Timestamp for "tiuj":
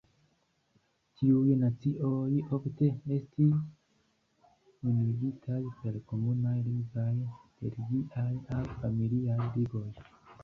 1.19-1.57